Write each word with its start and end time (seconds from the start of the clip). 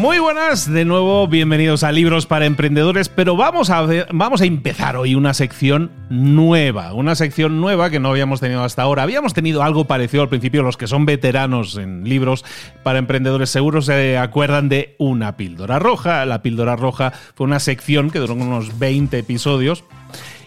Muy 0.00 0.18
buenas, 0.18 0.72
de 0.72 0.86
nuevo 0.86 1.28
bienvenidos 1.28 1.84
a 1.84 1.92
Libros 1.92 2.24
para 2.24 2.46
Emprendedores, 2.46 3.10
pero 3.10 3.36
vamos 3.36 3.68
a, 3.68 3.82
ver, 3.82 4.08
vamos 4.10 4.40
a 4.40 4.46
empezar 4.46 4.96
hoy 4.96 5.14
una 5.14 5.34
sección 5.34 5.90
nueva, 6.08 6.94
una 6.94 7.14
sección 7.14 7.60
nueva 7.60 7.90
que 7.90 8.00
no 8.00 8.08
habíamos 8.08 8.40
tenido 8.40 8.64
hasta 8.64 8.80
ahora. 8.80 9.02
Habíamos 9.02 9.34
tenido 9.34 9.62
algo 9.62 9.84
parecido 9.84 10.22
al 10.22 10.30
principio, 10.30 10.62
los 10.62 10.78
que 10.78 10.86
son 10.86 11.04
veteranos 11.04 11.76
en 11.76 12.04
libros 12.08 12.46
para 12.82 12.98
emprendedores 12.98 13.50
seguros 13.50 13.84
se 13.84 14.16
acuerdan 14.16 14.70
de 14.70 14.96
una 14.96 15.36
píldora 15.36 15.78
roja. 15.78 16.24
La 16.24 16.40
píldora 16.40 16.76
roja 16.76 17.12
fue 17.34 17.44
una 17.44 17.60
sección 17.60 18.10
que 18.10 18.20
duró 18.20 18.32
unos 18.32 18.78
20 18.78 19.18
episodios 19.18 19.84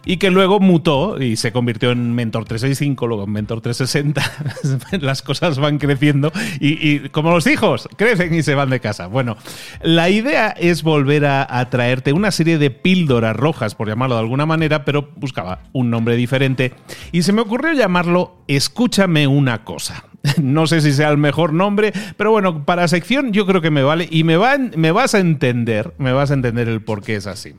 y 0.05 0.17
que 0.17 0.31
luego 0.31 0.59
mutó 0.59 1.21
y 1.21 1.35
se 1.37 1.51
convirtió 1.51 1.91
en 1.91 2.13
Mentor 2.13 2.45
365, 2.45 3.07
luego 3.07 3.23
en 3.23 3.31
Mentor 3.31 3.61
360. 3.61 4.99
Las 5.01 5.21
cosas 5.21 5.59
van 5.59 5.77
creciendo 5.77 6.31
y, 6.59 7.09
como 7.09 7.31
los 7.31 7.47
hijos, 7.47 7.87
crecen 7.95 8.33
y 8.33 8.43
se 8.43 8.55
van 8.55 8.69
de 8.69 8.79
casa. 8.79 9.07
Bueno, 9.07 9.37
la 9.81 10.09
idea 10.09 10.49
es 10.49 10.83
volver 10.83 11.25
a, 11.25 11.69
traerte 11.69 12.13
una 12.13 12.31
serie 12.31 12.57
de 12.57 12.69
píldoras 12.69 13.35
rojas, 13.35 13.75
por 13.75 13.87
llamarlo 13.87 14.15
de 14.15 14.21
alguna 14.21 14.45
manera, 14.45 14.83
pero 14.83 15.09
buscaba 15.15 15.59
un 15.71 15.89
nombre 15.89 16.15
diferente 16.15 16.73
y 17.11 17.23
se 17.23 17.31
me 17.31 17.41
ocurrió 17.41 17.73
llamarlo 17.73 18.35
Escúchame 18.47 19.27
una 19.27 19.63
cosa. 19.63 20.05
No 20.41 20.67
sé 20.67 20.81
si 20.81 20.93
sea 20.93 21.09
el 21.09 21.17
mejor 21.17 21.53
nombre, 21.53 21.91
pero 22.17 22.31
bueno, 22.31 22.65
para 22.65 22.87
sección 22.87 23.33
yo 23.33 23.45
creo 23.45 23.61
que 23.61 23.71
me 23.71 23.83
vale 23.83 24.07
y 24.09 24.23
me, 24.23 24.37
va, 24.37 24.57
me 24.57 24.91
vas 24.91 25.15
a 25.15 25.19
entender, 25.19 25.93
me 25.97 26.13
vas 26.13 26.31
a 26.31 26.33
entender 26.33 26.69
el 26.69 26.81
por 26.81 27.03
qué 27.03 27.15
es 27.15 27.27
así. 27.27 27.55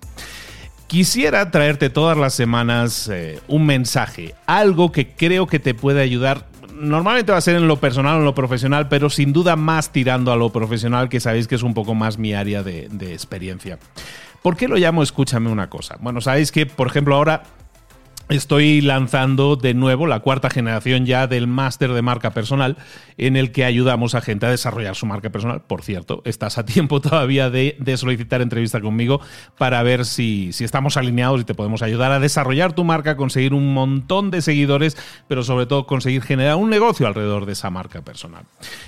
Quisiera 0.87 1.51
traerte 1.51 1.91
todas 1.91 2.17
las 2.17 2.35
semanas 2.35 3.09
eh, 3.13 3.41
un 3.49 3.67
mensaje, 3.67 4.35
algo 4.47 4.93
que 4.93 5.09
creo 5.09 5.47
que 5.47 5.59
te 5.59 5.75
puede 5.75 6.03
ayudar. 6.03 6.47
Normalmente 6.75 7.33
va 7.33 7.39
a 7.39 7.41
ser 7.41 7.57
en 7.57 7.67
lo 7.67 7.77
personal 7.77 8.17
o 8.17 8.19
en 8.19 8.25
lo 8.25 8.35
profesional, 8.35 8.89
pero 8.89 9.11
sin 9.11 9.33
duda 9.33 9.57
más 9.57 9.91
tirando 9.91 10.33
a 10.33 10.37
lo 10.37 10.51
profesional, 10.51 11.09
que 11.09 11.21
sabéis 11.21 11.49
que 11.49 11.55
es 11.55 11.63
un 11.63 11.75
poco 11.75 11.95
más 11.95 12.19
mi 12.19 12.35
área 12.35 12.63
de, 12.63 12.89
de 12.91 13.13
experiencia. 13.13 13.79
¿Por 14.43 14.57
qué 14.57 14.69
lo 14.69 14.77
llamo 14.77 15.03
Escúchame 15.03 15.51
una 15.51 15.71
cosa? 15.71 15.97
Bueno, 16.01 16.21
sabéis 16.21 16.53
que, 16.53 16.67
por 16.67 16.87
ejemplo, 16.87 17.17
ahora 17.17 17.45
Estoy 18.31 18.81
lanzando 18.81 19.57
de 19.57 19.75
nuevo 19.75 20.07
la 20.07 20.21
cuarta 20.21 20.49
generación 20.49 21.05
ya 21.05 21.27
del 21.27 21.47
máster 21.47 21.93
de 21.93 22.01
marca 22.01 22.31
personal 22.31 22.79
en 23.19 23.37
el 23.37 23.53
que 23.53 23.67
ayudamos 23.67 24.15
a 24.15 24.23
gente 24.23 24.47
a 24.47 24.51
desarrollar 24.51 24.97
su 24.97 25.05
marca 25.05 25.29
personal. 25.29 25.61
Por 25.61 25.83
cierto, 25.83 26.23
estás 26.25 26.57
a 26.57 26.65
tiempo 26.65 27.03
todavía 27.03 27.51
de, 27.51 27.77
solicitar 27.99 28.41
entrevista 28.41 28.81
conmigo 28.81 29.21
para 29.59 29.83
ver 29.83 30.07
si, 30.07 30.55
si, 30.55 30.65
estamos 30.65 30.97
alineados 30.97 31.43
y 31.43 31.45
te 31.45 31.55
podemos 31.55 31.83
ayudar 31.83 32.13
a 32.13 32.19
desarrollar 32.19 32.73
tu 32.73 32.83
marca, 32.83 33.17
conseguir 33.17 33.53
un 33.53 33.75
montón 33.75 34.31
de 34.31 34.41
seguidores, 34.41 34.97
pero 35.29 35.43
sobre 35.43 35.67
todo 35.67 35.87
conseguir 35.87 36.23
generar 36.23 36.57
un 36.57 36.71
negocio 36.71 37.07
alrededor 37.07 37.45
de 37.45 37.53
esa 37.53 37.69
marca 37.69 38.01
personal. 38.01 38.45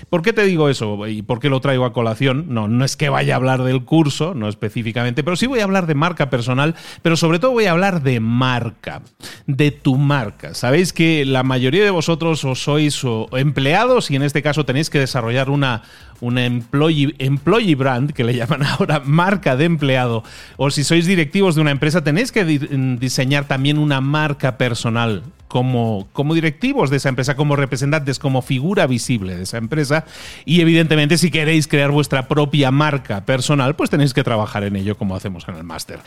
¿Por 0.09 0.23
qué 0.23 0.33
te 0.33 0.45
digo 0.45 0.67
eso 0.67 1.05
y 1.05 1.21
por 1.21 1.39
qué 1.39 1.49
lo 1.49 1.61
traigo 1.61 1.85
a 1.85 1.93
colación? 1.93 2.45
No, 2.49 2.67
no 2.67 2.83
es 2.83 2.97
que 2.97 3.09
vaya 3.09 3.35
a 3.35 3.37
hablar 3.37 3.61
del 3.61 3.85
curso, 3.85 4.33
no 4.33 4.49
específicamente, 4.49 5.23
pero 5.23 5.37
sí 5.37 5.45
voy 5.45 5.59
a 5.59 5.63
hablar 5.63 5.85
de 5.85 5.93
marca 5.93 6.31
personal, 6.31 6.73
pero 7.03 7.15
sobre 7.15 7.37
todo 7.37 7.51
voy 7.51 7.65
a 7.65 7.71
hablar 7.71 8.01
de 8.01 8.19
marca 8.19 9.03
de 9.45 9.71
tu 9.71 9.97
marca. 9.97 10.53
Sabéis 10.53 10.93
que 10.93 11.25
la 11.25 11.43
mayoría 11.43 11.83
de 11.83 11.89
vosotros 11.89 12.43
os 12.43 12.63
sois 12.63 13.01
empleados 13.33 14.11
y 14.11 14.15
en 14.15 14.23
este 14.23 14.41
caso 14.41 14.65
tenéis 14.65 14.89
que 14.89 14.99
desarrollar 14.99 15.49
una, 15.49 15.83
una 16.19 16.45
employee, 16.45 17.15
employee 17.19 17.75
brand, 17.75 18.11
que 18.11 18.23
le 18.23 18.35
llaman 18.35 18.63
ahora 18.65 19.01
marca 19.03 19.55
de 19.55 19.65
empleado, 19.65 20.23
o 20.57 20.71
si 20.71 20.83
sois 20.83 21.05
directivos 21.05 21.55
de 21.55 21.61
una 21.61 21.71
empresa, 21.71 22.03
tenéis 22.03 22.31
que 22.31 22.45
diseñar 22.45 23.45
también 23.45 23.77
una 23.77 24.01
marca 24.01 24.57
personal 24.57 25.23
como, 25.47 26.07
como 26.13 26.33
directivos 26.33 26.89
de 26.89 26.97
esa 26.97 27.09
empresa, 27.09 27.35
como 27.35 27.55
representantes, 27.55 28.19
como 28.19 28.41
figura 28.41 28.87
visible 28.87 29.35
de 29.35 29.43
esa 29.43 29.57
empresa. 29.57 30.05
Y 30.45 30.61
evidentemente, 30.61 31.17
si 31.17 31.31
queréis 31.31 31.67
crear 31.67 31.91
vuestra 31.91 32.27
propia 32.27 32.71
marca 32.71 33.25
personal, 33.25 33.75
pues 33.75 33.89
tenéis 33.89 34.13
que 34.13 34.23
trabajar 34.23 34.63
en 34.63 34.75
ello 34.75 34.97
como 34.97 35.15
hacemos 35.15 35.47
en 35.47 35.55
el 35.55 35.63
máster. 35.63 35.99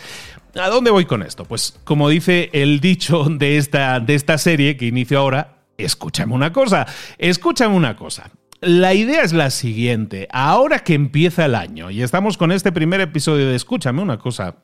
¿A 0.61 0.69
dónde 0.69 0.91
voy 0.91 1.07
con 1.07 1.23
esto? 1.23 1.45
Pues 1.45 1.79
como 1.85 2.09
dice 2.09 2.51
el 2.53 2.81
dicho 2.81 3.25
de 3.31 3.57
esta, 3.57 4.01
de 4.01 4.15
esta 4.15 4.39
serie 4.39 4.77
que 4.77 4.87
inicio 4.87 5.19
ahora, 5.19 5.61
escúchame 5.79 6.35
una 6.35 6.53
cosa, 6.53 6.87
escúchame 7.19 7.75
una 7.75 7.97
cosa. 7.97 8.31
La 8.61 8.93
idea 8.93 9.23
es 9.23 9.33
la 9.33 9.49
siguiente, 9.49 10.29
ahora 10.31 10.81
que 10.81 10.93
empieza 10.93 11.47
el 11.47 11.55
año 11.55 11.91
y 11.91 12.03
estamos 12.03 12.37
con 12.37 12.53
este 12.53 12.73
primer 12.73 13.01
episodio 13.01 13.49
de 13.49 13.55
Escúchame 13.55 14.03
una 14.03 14.19
cosa, 14.19 14.57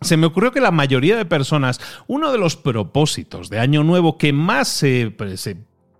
se 0.00 0.16
me 0.16 0.26
ocurrió 0.26 0.52
que 0.52 0.60
la 0.60 0.70
mayoría 0.70 1.16
de 1.16 1.24
personas, 1.24 1.80
uno 2.06 2.32
de 2.32 2.38
los 2.38 2.56
propósitos 2.56 3.50
de 3.50 3.58
Año 3.58 3.84
Nuevo 3.84 4.18
que 4.18 4.32
más 4.32 4.68
se, 4.68 5.14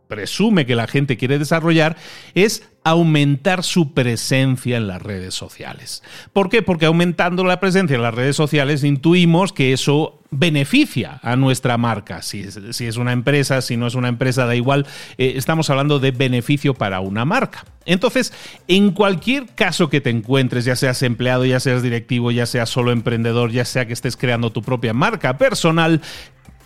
presume 0.08 0.67
que 0.67 0.75
la 0.75 0.87
gente 0.87 1.17
quiere 1.17 1.38
desarrollar 1.38 1.96
es 2.35 2.69
aumentar 2.85 3.62
su 3.62 3.94
presencia 3.94 4.76
en 4.76 4.87
las 4.87 5.02
redes 5.02 5.35
sociales. 5.35 6.02
¿Por 6.32 6.50
qué? 6.50 6.62
Porque 6.62 6.87
aumentando 6.87 7.44
la 7.44 7.61
presencia 7.61 7.96
en 7.96 8.02
las 8.02 8.14
redes 8.14 8.37
sociales 8.37 8.85
intuimos 8.85 9.52
que 9.52 9.73
eso 9.73 10.20
beneficia 10.39 11.21
a 11.23 11.37
nuestra 11.37 11.79
marca. 11.79 12.23
Si 12.23 12.41
es, 12.41 12.97
una 12.97 13.13
empresa, 13.13 13.63
si 13.63 13.77
no 13.77 13.87
es 13.87 13.95
una 13.95 14.09
empresa, 14.09 14.47
da 14.47 14.57
igual. 14.57 14.87
Eh, 15.19 15.35
estamos 15.37 15.71
hablando 15.71 15.99
de 15.99 16.11
beneficio 16.11 16.75
para 16.75 17.01
una 17.01 17.25
marca. 17.25 17.65
Entonces, 17.87 18.33
en 18.69 18.91
cualquier 18.93 19.47
caso 19.55 19.89
que 19.89 20.01
te 20.01 20.11
encuentres, 20.11 20.65
ya 20.65 20.77
seas 20.77 21.03
empleado, 21.03 21.45
ya 21.45 21.61
seas 21.61 21.83
directivo, 21.83 22.31
ya 22.31 22.47
seas 22.47 22.69
solo 22.69 22.93
emprendedor, 22.93 23.51
ya 23.51 23.65
sea 23.65 23.87
que 23.87 23.93
estés 23.93 24.17
creando 24.17 24.51
tu 24.51 24.63
propia 24.63 24.93
marca 24.93 25.39
personal, 25.39 26.01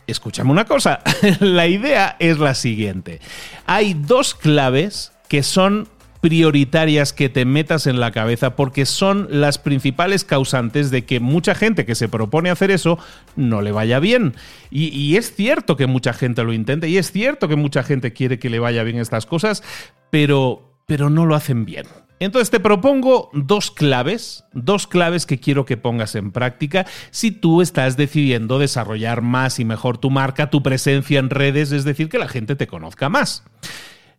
escúchame 0.07 0.51
una 0.51 0.65
cosa, 0.65 1.01
la 1.41 1.67
idea 1.67 2.17
es 2.19 2.39
la 2.39 2.55
siguiente. 2.55 3.21
Hay 3.67 3.95
dos 3.95 4.35
claves 4.35 5.13
que 5.29 5.43
son 5.43 5.89
prioritarias 6.21 7.13
que 7.13 7.29
te 7.29 7.45
metas 7.45 7.87
en 7.87 8.01
la 8.01 8.11
cabeza 8.11 8.57
porque 8.57 8.87
son 8.87 9.29
las 9.31 9.59
principales 9.59 10.25
causantes 10.25 10.91
de 10.91 11.05
que 11.05 11.21
mucha 11.21 11.55
gente 11.55 11.87
que 11.87 11.95
se 11.95 12.09
propone 12.09 12.51
hacer 12.51 12.71
eso 12.71 12.99
no 13.37 13.63
le 13.63 13.73
vaya 13.73 14.01
bien. 14.01 14.35
Y, 14.71 15.17
es 15.17 15.35
cierto 15.35 15.77
que 15.77 15.87
mucha 15.87 16.13
gente 16.13 16.45
lo 16.45 16.53
intenta 16.53 16.87
y 16.87 16.99
es 16.99 17.11
cierto 17.11 17.49
que 17.49 17.57
mucha 17.57 17.83
gente 17.83 18.13
quiere 18.13 18.39
que 18.39 18.51
le 18.51 18.59
vaya 18.59 18.83
bien 18.83 18.99
estas 18.99 19.27
cosas, 19.27 19.63
pero, 20.11 20.75
pero 20.87 21.11
no 21.11 21.27
lo 21.27 21.35
hacen 21.35 21.65
bien. 21.65 21.87
Entonces 22.21 22.51
te 22.51 22.61
propongo 22.61 23.31
dos 23.33 23.71
claves, 23.71 24.45
dos 24.53 24.87
claves 24.87 25.25
que 25.25 25.39
quiero 25.39 25.65
que 25.65 25.77
pongas 25.77 26.17
en 26.17 26.33
práctica 26.33 26.85
si 27.11 27.31
tú 27.31 27.63
estás 27.63 27.97
decidiendo 27.97 28.59
desarrollar 28.59 29.23
más 29.23 29.61
y 29.61 29.65
mejor 29.65 29.99
tu 29.99 30.11
marca, 30.11 30.51
tu 30.51 30.63
presencia 30.63 31.21
en 31.21 31.31
redes, 31.31 31.71
es 31.71 31.85
decir, 31.85 32.09
que 32.09 32.19
la 32.19 32.29
gente 32.29 32.57
te 32.57 32.67
conozca 32.67 33.09
más. 33.09 33.45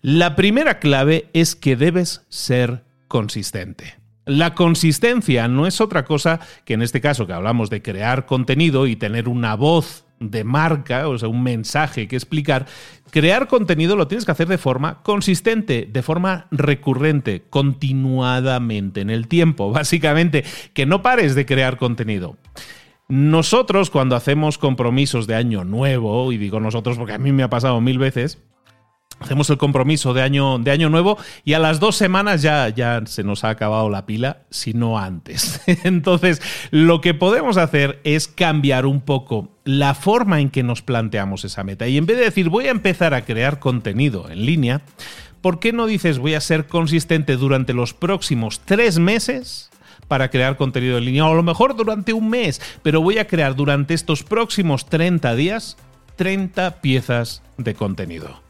La 0.02 0.38
primera 0.38 0.80
clave 0.80 1.30
es 1.34 1.58
que 1.58 1.76
debes 1.76 2.26
ser 2.30 2.86
consistente. 3.10 3.96
La 4.26 4.56
consistencia 4.56 5.50
no 5.50 5.68
es 5.68 5.82
otra 5.82 6.06
cosa 6.06 6.40
que 6.64 6.76
en 6.76 6.82
este 6.82 7.02
caso 7.02 7.28
que 7.28 7.34
hablamos 7.34 7.70
de 7.70 7.82
crear 7.82 8.26
contenido 8.26 8.88
y 8.88 8.96
tener 8.96 9.28
una 9.28 9.56
voz 9.56 10.06
de 10.22 10.46
marca, 10.46 11.10
o 11.10 11.18
sea, 11.18 11.28
un 11.28 11.44
mensaje 11.44 12.08
que 12.08 12.16
explicar, 12.16 12.66
crear 13.12 13.48
contenido 13.48 13.98
lo 13.98 14.08
tienes 14.08 14.24
que 14.24 14.32
hacer 14.32 14.48
de 14.48 14.58
forma 14.58 15.02
consistente, 15.04 15.90
de 15.92 16.02
forma 16.02 16.48
recurrente, 16.52 17.44
continuadamente 17.50 19.02
en 19.02 19.10
el 19.10 19.28
tiempo, 19.28 19.72
básicamente, 19.74 20.46
que 20.74 20.86
no 20.86 21.02
pares 21.02 21.36
de 21.36 21.46
crear 21.46 21.78
contenido. 21.78 22.38
Nosotros 23.10 23.90
cuando 23.90 24.16
hacemos 24.16 24.58
compromisos 24.58 25.28
de 25.28 25.36
año 25.36 25.66
nuevo, 25.66 26.32
y 26.32 26.38
digo 26.38 26.60
nosotros 26.60 26.98
porque 26.98 27.14
a 27.14 27.18
mí 27.18 27.34
me 27.34 27.44
ha 27.44 27.50
pasado 27.50 27.82
mil 27.82 27.98
veces, 27.98 28.40
Hacemos 29.20 29.50
el 29.50 29.58
compromiso 29.58 30.14
de 30.14 30.22
año, 30.22 30.60
de 30.60 30.72
año 30.72 30.90
nuevo 30.90 31.18
y 31.44 31.54
a 31.54 31.60
las 31.60 31.80
dos 31.80 31.98
semanas 31.98 32.42
ya, 32.42 32.70
ya 32.70 33.02
se 33.06 33.24
nos 33.24 33.44
ha 33.44 33.50
acabado 33.50 33.90
la 33.90 34.06
pila, 34.06 34.44
si 34.50 34.74
no 34.74 34.98
antes. 34.98 35.62
Entonces, 35.84 36.42
lo 36.72 37.02
que 37.02 37.14
podemos 37.14 37.58
hacer 37.58 38.00
es 38.04 38.28
cambiar 38.28 38.86
un 38.86 39.02
poco 39.02 39.50
la 39.66 39.94
forma 39.94 40.40
en 40.40 40.50
que 40.50 40.64
nos 40.64 40.82
planteamos 40.82 41.44
esa 41.44 41.64
meta. 41.64 41.88
Y 41.88 41.98
en 41.98 42.06
vez 42.06 42.18
de 42.18 42.24
decir 42.24 42.50
voy 42.50 42.68
a 42.68 42.72
empezar 42.72 43.14
a 43.14 43.26
crear 43.26 43.60
contenido 43.60 44.30
en 44.30 44.46
línea, 44.46 44.82
¿por 45.42 45.60
qué 45.60 45.74
no 45.74 45.86
dices 45.86 46.18
voy 46.18 46.36
a 46.36 46.42
ser 46.42 46.68
consistente 46.68 47.36
durante 47.36 47.74
los 47.74 47.94
próximos 47.94 48.62
tres 48.66 49.00
meses? 49.00 49.70
para 50.08 50.32
crear 50.32 50.58
contenido 50.58 50.98
en 50.98 51.06
línea, 51.06 51.26
o 51.28 51.32
a 51.32 51.36
lo 51.36 51.44
mejor 51.44 51.76
durante 51.76 52.14
un 52.14 52.32
mes, 52.32 52.60
pero 52.82 53.00
voy 53.00 53.20
a 53.20 53.28
crear 53.28 53.56
durante 53.56 53.94
estos 53.94 54.24
próximos 54.24 54.88
30 54.88 55.36
días 55.36 55.78
30 56.16 56.82
piezas 56.82 57.44
de 57.58 57.76
contenido 57.76 58.49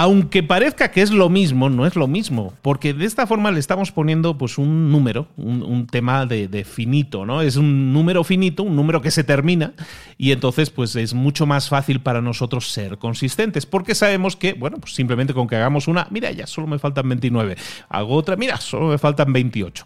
aunque 0.00 0.44
parezca 0.44 0.92
que 0.92 1.02
es 1.02 1.10
lo 1.10 1.28
mismo, 1.28 1.68
no 1.70 1.84
es 1.84 1.96
lo 1.96 2.06
mismo, 2.06 2.54
porque 2.62 2.94
de 2.94 3.04
esta 3.04 3.26
forma 3.26 3.50
le 3.50 3.58
estamos 3.58 3.90
poniendo 3.90 4.38
pues 4.38 4.56
un 4.56 4.92
número, 4.92 5.26
un, 5.36 5.88
tema 5.88 6.24
de, 6.24 6.64
finito, 6.64 7.26
¿no? 7.26 7.42
Es 7.42 7.56
un 7.56 7.92
número 7.92 8.22
finito, 8.22 8.62
un 8.62 8.76
número 8.76 9.02
que 9.02 9.10
se 9.10 9.24
termina, 9.24 9.72
y 10.16 10.30
entonces 10.30 10.70
pues 10.70 10.94
es 10.94 11.14
mucho 11.14 11.46
más 11.46 11.68
fácil 11.68 11.98
para 11.98 12.22
nosotros 12.22 12.70
ser 12.70 12.98
consistentes, 12.98 13.66
porque 13.66 13.96
sabemos 13.96 14.36
que, 14.36 14.52
bueno, 14.52 14.76
pues 14.78 14.94
simplemente 14.94 15.34
con 15.34 15.48
que 15.48 15.56
hagamos 15.56 15.88
una, 15.88 16.06
mira, 16.12 16.30
ya 16.30 16.46
solo 16.46 16.68
me 16.68 16.78
faltan 16.78 17.08
29, 17.08 17.56
hago 17.88 18.14
otra, 18.14 18.36
mira, 18.36 18.58
solo 18.58 18.86
me 18.86 18.98
faltan 18.98 19.32
28. 19.32 19.84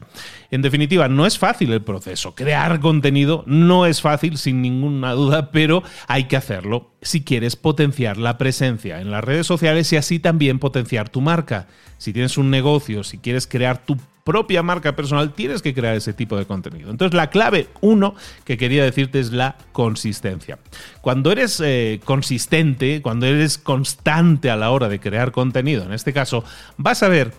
En 0.50 0.60
definitiva, 0.60 1.08
no 1.08 1.24
es 1.24 1.38
fácil 1.38 1.72
el 1.72 1.80
proceso, 1.80 2.34
crear 2.34 2.80
contenido 2.80 3.44
no 3.46 3.86
es 3.86 4.02
fácil, 4.02 4.36
sin 4.36 4.60
ninguna 4.60 5.12
duda, 5.12 5.50
pero 5.50 5.82
hay 6.06 6.24
que 6.24 6.36
hacerlo 6.36 6.91
si 7.02 7.22
quieres 7.22 7.56
potenciar 7.56 8.16
la 8.16 8.38
presencia 8.38 9.00
en 9.00 9.10
las 9.10 9.24
redes 9.24 9.46
sociales 9.46 9.92
y 9.92 9.96
así 9.96 10.18
también 10.18 10.58
potenciar 10.58 11.08
tu 11.08 11.20
marca. 11.20 11.66
Si 11.98 12.12
tienes 12.12 12.38
un 12.38 12.50
negocio, 12.50 13.04
si 13.04 13.18
quieres 13.18 13.46
crear 13.46 13.84
tu 13.84 13.96
propia 14.24 14.62
marca 14.62 14.94
personal, 14.94 15.32
tienes 15.32 15.62
que 15.62 15.74
crear 15.74 15.96
ese 15.96 16.12
tipo 16.12 16.36
de 16.36 16.46
contenido. 16.46 16.90
Entonces, 16.90 17.14
la 17.14 17.30
clave 17.30 17.68
uno 17.80 18.14
que 18.44 18.56
quería 18.56 18.84
decirte 18.84 19.18
es 19.20 19.32
la 19.32 19.56
consistencia. 19.72 20.58
Cuando 21.00 21.32
eres 21.32 21.60
eh, 21.64 22.00
consistente, 22.04 23.02
cuando 23.02 23.26
eres 23.26 23.58
constante 23.58 24.50
a 24.50 24.56
la 24.56 24.70
hora 24.70 24.88
de 24.88 25.00
crear 25.00 25.32
contenido, 25.32 25.84
en 25.84 25.92
este 25.92 26.12
caso, 26.12 26.44
vas 26.76 27.02
a 27.02 27.08
ver 27.08 27.32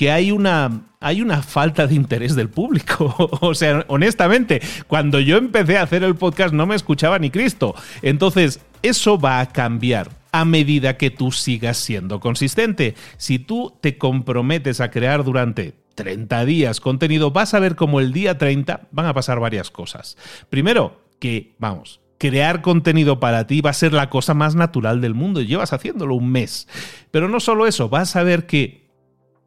que 0.00 0.10
hay 0.10 0.32
una, 0.32 0.84
hay 0.98 1.20
una 1.20 1.42
falta 1.42 1.86
de 1.86 1.94
interés 1.94 2.34
del 2.34 2.48
público. 2.48 3.14
o 3.42 3.54
sea, 3.54 3.84
honestamente, 3.88 4.62
cuando 4.86 5.20
yo 5.20 5.36
empecé 5.36 5.76
a 5.76 5.82
hacer 5.82 6.02
el 6.04 6.14
podcast 6.14 6.54
no 6.54 6.64
me 6.64 6.74
escuchaba 6.74 7.18
ni 7.18 7.28
Cristo. 7.28 7.74
Entonces, 8.00 8.60
eso 8.80 9.18
va 9.18 9.40
a 9.40 9.52
cambiar 9.52 10.08
a 10.32 10.46
medida 10.46 10.96
que 10.96 11.10
tú 11.10 11.32
sigas 11.32 11.76
siendo 11.76 12.18
consistente. 12.18 12.94
Si 13.18 13.38
tú 13.38 13.76
te 13.82 13.98
comprometes 13.98 14.80
a 14.80 14.90
crear 14.90 15.22
durante 15.22 15.74
30 15.96 16.46
días 16.46 16.80
contenido, 16.80 17.30
vas 17.30 17.52
a 17.52 17.58
ver 17.58 17.76
como 17.76 18.00
el 18.00 18.14
día 18.14 18.38
30 18.38 18.88
van 18.92 19.04
a 19.04 19.12
pasar 19.12 19.38
varias 19.38 19.70
cosas. 19.70 20.16
Primero, 20.48 21.04
que, 21.18 21.56
vamos, 21.58 22.00
crear 22.16 22.62
contenido 22.62 23.20
para 23.20 23.46
ti 23.46 23.60
va 23.60 23.68
a 23.68 23.74
ser 23.74 23.92
la 23.92 24.08
cosa 24.08 24.32
más 24.32 24.54
natural 24.54 25.02
del 25.02 25.12
mundo. 25.12 25.42
Llevas 25.42 25.74
haciéndolo 25.74 26.14
un 26.14 26.32
mes. 26.32 26.68
Pero 27.10 27.28
no 27.28 27.38
solo 27.38 27.66
eso, 27.66 27.90
vas 27.90 28.16
a 28.16 28.22
ver 28.22 28.46
que 28.46 28.88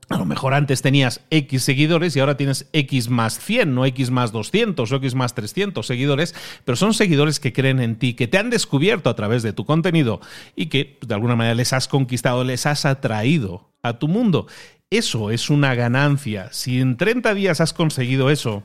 a 0.09 0.17
lo 0.17 0.25
mejor 0.25 0.53
antes 0.53 0.81
tenías 0.81 1.21
X 1.29 1.63
seguidores 1.63 2.15
y 2.15 2.19
ahora 2.19 2.37
tienes 2.37 2.67
X 2.73 3.09
más 3.09 3.39
100, 3.39 3.73
no 3.73 3.85
X 3.85 4.11
más 4.11 4.31
200 4.31 4.91
o 4.91 4.95
X 4.97 5.15
más 5.15 5.33
300 5.33 5.85
seguidores, 5.85 6.35
pero 6.65 6.75
son 6.75 6.93
seguidores 6.93 7.39
que 7.39 7.53
creen 7.53 7.79
en 7.79 7.95
ti, 7.95 8.13
que 8.13 8.27
te 8.27 8.37
han 8.37 8.49
descubierto 8.49 9.09
a 9.09 9.15
través 9.15 9.43
de 9.43 9.53
tu 9.53 9.65
contenido 9.65 10.19
y 10.55 10.67
que 10.67 10.97
pues, 10.99 11.07
de 11.07 11.15
alguna 11.15 11.35
manera 11.35 11.55
les 11.55 11.73
has 11.73 11.87
conquistado, 11.87 12.43
les 12.43 12.65
has 12.65 12.85
atraído 12.85 13.69
a 13.81 13.99
tu 13.99 14.07
mundo. 14.07 14.47
Eso 14.89 15.31
es 15.31 15.49
una 15.49 15.73
ganancia. 15.75 16.49
Si 16.51 16.79
en 16.79 16.97
30 16.97 17.33
días 17.33 17.61
has 17.61 17.73
conseguido 17.73 18.29
eso, 18.29 18.63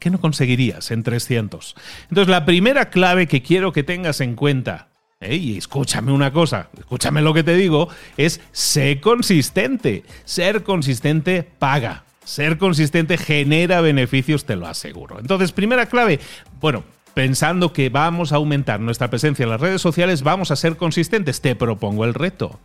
¿qué 0.00 0.10
no 0.10 0.20
conseguirías 0.20 0.90
en 0.90 1.02
300? 1.02 1.76
Entonces 2.08 2.28
la 2.28 2.44
primera 2.44 2.90
clave 2.90 3.26
que 3.26 3.42
quiero 3.42 3.72
que 3.72 3.82
tengas 3.82 4.20
en 4.20 4.34
cuenta 4.34 4.89
y 5.20 5.58
escúchame 5.58 6.12
una 6.12 6.32
cosa, 6.32 6.70
escúchame 6.78 7.20
lo 7.20 7.34
que 7.34 7.42
te 7.42 7.54
digo, 7.54 7.88
es 8.16 8.40
ser 8.52 9.00
consistente. 9.00 10.04
Ser 10.24 10.62
consistente 10.62 11.42
paga. 11.42 12.04
Ser 12.24 12.56
consistente 12.56 13.18
genera 13.18 13.82
beneficios, 13.82 14.46
te 14.46 14.56
lo 14.56 14.66
aseguro. 14.66 15.18
Entonces, 15.18 15.52
primera 15.52 15.86
clave, 15.86 16.20
bueno, 16.60 16.84
pensando 17.12 17.72
que 17.72 17.90
vamos 17.90 18.32
a 18.32 18.36
aumentar 18.36 18.80
nuestra 18.80 19.10
presencia 19.10 19.42
en 19.42 19.50
las 19.50 19.60
redes 19.60 19.82
sociales, 19.82 20.22
vamos 20.22 20.50
a 20.50 20.56
ser 20.56 20.76
consistentes. 20.76 21.42
Te 21.42 21.54
propongo 21.54 22.06
el 22.06 22.14
reto. 22.14 22.58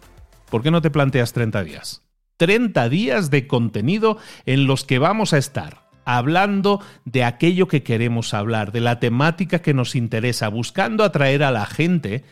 ¿Por 0.49 0.63
qué 0.63 0.71
no 0.71 0.81
te 0.81 0.91
planteas 0.91 1.33
30 1.33 1.63
días? 1.63 2.03
30 2.37 2.87
días 2.87 3.31
de 3.31 3.47
contenido 3.47 4.17
en 4.45 4.65
los 4.65 4.85
que 4.85 4.99
vamos 4.99 5.33
a 5.33 5.37
estar 5.37 5.85
hablando 6.05 6.81
de 7.03 7.23
aquello 7.23 7.67
que 7.67 7.83
queremos 7.83 8.33
hablar, 8.33 8.71
de 8.71 8.79
la 8.79 8.99
temática 8.99 9.59
que 9.59 9.73
nos 9.73 9.95
interesa, 9.95 10.47
buscando 10.47 11.03
atraer 11.03 11.43
a 11.43 11.51
la 11.51 11.65
gente 11.65 12.23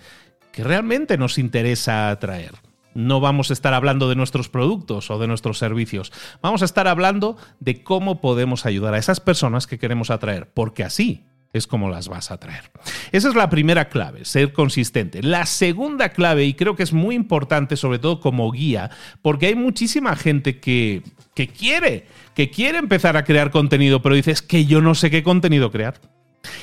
que 0.53 0.63
realmente 0.63 1.17
nos 1.17 1.37
interesa 1.37 2.09
atraer. 2.09 2.53
No 2.93 3.19
vamos 3.19 3.49
a 3.49 3.53
estar 3.53 3.73
hablando 3.73 4.07
de 4.07 4.15
nuestros 4.15 4.49
productos 4.49 5.09
o 5.09 5.17
de 5.17 5.27
nuestros 5.27 5.57
servicios. 5.57 6.13
Vamos 6.41 6.61
a 6.61 6.65
estar 6.65 6.87
hablando 6.87 7.37
de 7.59 7.83
cómo 7.83 8.21
podemos 8.21 8.65
ayudar 8.65 8.93
a 8.93 8.99
esas 8.99 9.19
personas 9.19 9.65
que 9.65 9.79
queremos 9.79 10.11
atraer, 10.11 10.51
porque 10.53 10.83
así 10.83 11.25
es 11.53 11.65
como 11.65 11.89
las 11.89 12.07
vas 12.07 12.29
a 12.29 12.35
atraer. 12.35 12.71
Esa 13.11 13.29
es 13.29 13.35
la 13.35 13.49
primera 13.49 13.89
clave, 13.89 14.25
ser 14.25 14.53
consistente. 14.53 15.23
La 15.23 15.47
segunda 15.47 16.09
clave, 16.09 16.45
y 16.45 16.53
creo 16.53 16.75
que 16.75 16.83
es 16.83 16.93
muy 16.93 17.15
importante, 17.15 17.75
sobre 17.75 17.99
todo 17.99 18.19
como 18.19 18.51
guía, 18.51 18.91
porque 19.23 19.47
hay 19.47 19.55
muchísima 19.55 20.15
gente 20.15 20.59
que, 20.59 21.01
que 21.33 21.47
quiere 21.47 22.05
que 22.33 22.49
quiere 22.49 22.77
empezar 22.77 23.17
a 23.17 23.23
crear 23.23 23.51
contenido, 23.51 24.01
pero 24.01 24.15
dices 24.15 24.41
que 24.41 24.65
yo 24.65 24.81
no 24.81 24.95
sé 24.95 25.11
qué 25.11 25.23
contenido 25.23 25.71
crear. 25.71 25.99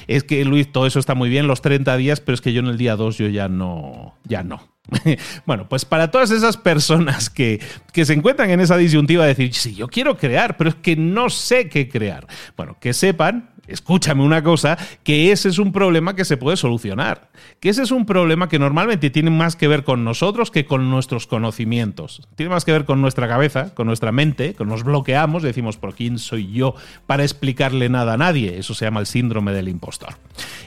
Es 0.07 0.25
que 0.25 0.45
Luis, 0.45 0.71
todo 0.71 0.87
eso 0.87 0.99
está 0.99 1.15
muy 1.15 1.29
bien, 1.29 1.47
los 1.47 1.63
30 1.63 1.97
días, 1.97 2.21
pero 2.21 2.35
es 2.35 2.41
que 2.41 2.53
yo 2.53 2.61
en 2.61 2.67
el 2.67 2.79
día 2.79 2.97
2 2.97 3.19
yo 3.19 3.29
ya 3.29 3.49
no, 3.49 4.15
ya 4.25 4.43
no. 4.43 4.69
Bueno, 5.47 5.69
pues 5.69 5.85
para 5.85 6.11
todas 6.11 6.31
esas 6.31 6.57
personas 6.57 7.31
que, 7.31 7.61
que, 7.93 8.05
se 8.05 8.15
encuentran 8.15 8.51
en 8.51 8.61
esa 8.61 8.77
disyuntiva 8.77 9.25
de 9.25 9.35
decir, 9.35 9.55
sí, 9.55 9.75
yo 9.75 9.89
quiero 9.89 10.17
crear, 10.17 10.57
pero 10.57 10.71
es 10.71 10.77
que 10.77 10.97
no 10.97 11.31
sé 11.31 11.69
qué 11.69 11.89
crear. 11.89 12.27
Bueno, 12.57 12.77
que 12.81 12.93
sepan 12.93 13.51
escúchame 13.71 14.23
una 14.23 14.43
cosa, 14.43 14.77
que 15.03 15.33
ese 15.33 15.49
es 15.49 15.59
un 15.59 15.73
problema 15.73 16.15
que 16.15 16.25
se 16.25 16.37
puede 16.37 16.57
solucionar. 16.57 17.31
Que 17.61 17.69
ese 17.69 17.83
es 17.83 17.91
un 17.91 18.07
problema 18.07 18.49
que 18.49 18.59
normalmente 18.59 19.11
tiene 19.11 19.31
más 19.31 19.57
que 19.57 19.69
ver 19.69 19.85
con 19.85 20.05
nosotros 20.05 20.51
que 20.51 20.67
con 20.67 20.91
nuestros 20.91 21.27
conocimientos. 21.27 22.23
Tiene 22.37 22.51
más 22.51 22.65
que 22.65 22.73
ver 22.73 22.85
con 22.85 23.01
nuestra 23.01 23.29
cabeza, 23.29 23.75
con 23.75 23.87
nuestra 23.87 24.13
mente, 24.13 24.55
que 24.55 24.65
nos 24.65 24.85
bloqueamos, 24.85 25.43
decimos, 25.43 25.77
¿por 25.77 25.95
quién 25.95 26.19
soy 26.19 26.53
yo 26.53 26.75
para 27.07 27.23
explicarle 27.23 27.89
nada 27.89 28.15
a 28.15 28.19
nadie? 28.19 28.59
Eso 28.59 28.75
se 28.75 28.85
llama 28.85 29.01
el 29.01 29.07
síndrome 29.07 29.53
del 29.53 29.69
impostor. 29.69 30.15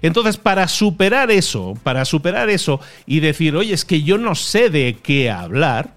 Entonces, 0.02 0.38
para 0.38 0.68
superar 0.68 1.32
eso, 1.32 1.76
para 1.84 2.06
superar 2.06 2.50
eso 2.50 2.80
y 3.06 3.20
decir, 3.20 3.56
oye, 3.56 3.74
es 3.74 3.86
que 3.86 4.04
yo 4.04 4.18
no 4.18 4.36
sé 4.36 4.70
de 4.70 4.98
qué 5.02 5.30
hablar, 5.30 5.96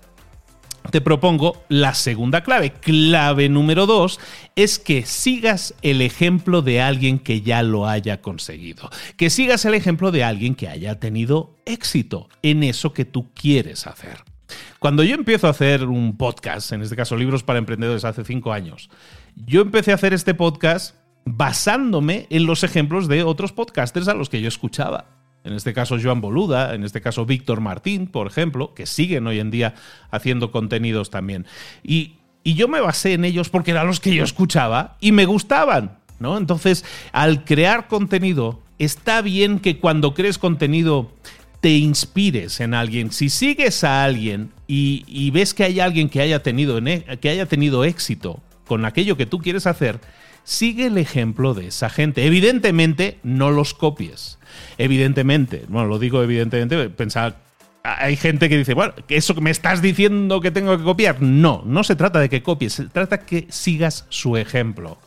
te 0.91 1.01
propongo 1.01 1.65
la 1.69 1.95
segunda 1.95 2.43
clave. 2.43 2.73
Clave 2.73 3.49
número 3.49 3.87
dos 3.87 4.21
es 4.55 4.79
que 4.79 5.05
sigas 5.05 5.75
el 5.83 6.03
ejemplo 6.03 6.63
de 6.63 6.81
alguien 6.81 7.19
que 7.19 7.41
ya 7.41 7.63
lo 7.63 7.89
haya 7.89 8.21
conseguido. 8.21 8.91
Que 9.17 9.31
sigas 9.31 9.65
el 9.65 9.75
ejemplo 9.75 10.11
de 10.11 10.25
alguien 10.25 10.55
que 10.55 10.69
haya 10.69 10.99
tenido 11.01 11.57
éxito 11.65 12.29
en 12.43 12.63
eso 12.63 12.93
que 12.93 13.05
tú 13.05 13.33
quieres 13.35 13.87
hacer. 13.87 14.25
Cuando 14.79 15.03
yo 15.03 15.15
empiezo 15.15 15.47
a 15.47 15.51
hacer 15.51 15.85
un 15.85 16.17
podcast, 16.17 16.73
en 16.73 16.83
este 16.83 16.97
caso 16.97 17.17
Libros 17.17 17.43
para 17.43 17.59
Emprendedores 17.59 18.05
hace 18.05 18.25
cinco 18.25 18.53
años, 18.53 18.91
yo 19.35 19.61
empecé 19.63 19.93
a 19.93 19.97
hacer 19.97 20.13
este 20.13 20.35
podcast 20.35 20.97
basándome 21.25 22.27
en 22.31 22.47
los 22.47 22.63
ejemplos 22.63 23.09
de 23.09 23.25
otros 23.25 23.53
podcasters 23.53 24.09
a 24.09 24.15
los 24.15 24.29
que 24.29 24.41
yo 24.41 24.49
escuchaba. 24.49 25.16
En 25.47 25.53
este 25.53 25.73
caso 25.73 25.97
Joan 26.03 26.21
Boluda, 26.21 26.75
en 26.75 26.85
este 26.85 27.01
caso 27.01 27.25
Víctor 27.25 27.61
Martín, 27.61 28.09
por 28.09 28.27
ejemplo, 28.27 28.75
que 28.75 28.85
siguen 28.85 29.27
hoy 29.27 29.39
en 29.39 29.51
día 29.51 29.75
haciendo 30.11 30.51
contenidos 30.51 31.11
también. 31.11 31.47
Y, 31.85 32.17
y 32.43 32.55
yo 32.55 32.67
me 32.69 32.81
basé 32.81 33.13
en 33.13 33.25
ellos 33.25 33.49
porque 33.49 33.71
eran 33.71 33.87
los 33.87 34.01
que 34.01 34.15
yo 34.15 34.25
escuchaba 34.25 34.97
y 35.01 35.13
me 35.13 35.25
gustaban. 35.25 35.99
¿no? 36.19 36.37
Entonces, 36.37 36.85
al 37.13 37.45
crear 37.45 37.89
contenido, 37.89 38.61
está 38.79 39.23
bien 39.23 39.61
que 39.61 39.79
cuando 39.79 40.15
crees 40.15 40.39
contenido 40.39 41.13
te 41.61 41.71
inspires 41.71 42.61
en 42.61 42.75
alguien. 42.75 43.13
Si 43.13 43.29
sigues 43.29 43.85
a 43.85 44.05
alguien 44.05 44.51
y, 44.67 45.31
ves 45.31 45.55
que 45.55 45.65
hay 45.65 45.81
alguien 45.81 46.09
que 46.09 46.21
haya, 46.21 46.43
tenido, 46.43 46.79
e, 46.79 47.19
que 47.21 47.29
haya 47.29 47.47
tenido 47.47 47.85
éxito 47.85 48.41
con 48.67 48.85
aquello 48.85 49.17
que 49.17 49.27
tú 49.27 49.39
quieres 49.39 49.67
hacer, 49.67 50.01
sigue 50.47 50.87
el 50.87 50.97
ejemplo 50.97 51.55
de 51.55 51.67
esa 51.67 51.91
gente. 51.91 52.25
Evidentemente, 52.25 53.19
no 53.25 53.51
los 53.51 53.75
copies. 53.75 54.39
Evidentemente, 54.79 55.65
bueno, 55.69 55.89
lo 55.89 55.99
digo 55.99 56.23
evidentemente, 56.23 56.89
pensar 56.89 57.45
hay 57.83 58.17
gente 58.17 58.49
que 58.49 58.59
dice, 58.59 58.75
bueno, 58.75 58.95
eso 59.09 59.35
que 59.35 59.41
me 59.41 59.51
estás 59.51 59.83
diciendo 59.83 60.41
que 60.41 60.51
tengo 60.51 60.77
que 60.77 60.85
copiar. 60.85 61.21
No, 61.21 61.63
no 61.67 61.85
se 61.85 61.97
trata 61.97 62.21
de 62.21 62.29
que 62.29 62.43
copies, 62.43 62.75
se 62.75 62.87
trata 62.87 63.19
que 63.19 63.47
sigas 63.51 64.07
su 64.09 64.37
ejemplo. 64.37 64.99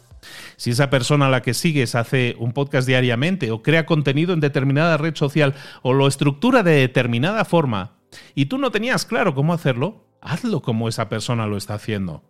Si 0.57 0.71
esa 0.71 0.89
persona 0.89 1.27
a 1.27 1.29
la 1.29 1.41
que 1.41 1.53
sigues 1.53 1.95
hace 1.95 2.35
un 2.37 2.51
podcast 2.51 2.87
diariamente 2.87 3.51
o 3.51 3.63
crea 3.63 3.85
contenido 3.85 4.33
en 4.33 4.41
determinada 4.41 4.97
red 4.97 5.15
social 5.15 5.55
o 5.81 5.93
lo 5.93 6.07
estructura 6.07 6.63
de 6.63 6.73
determinada 6.73 7.45
forma 7.45 7.93
y 8.35 8.45
tú 8.45 8.57
no 8.57 8.71
tenías 8.71 9.05
claro 9.05 9.33
cómo 9.33 9.53
hacerlo, 9.53 10.05
hazlo 10.21 10.61
como 10.61 10.89
esa 10.89 11.07
persona 11.09 11.47
lo 11.47 11.57
está 11.57 11.75
haciendo. 11.75 12.23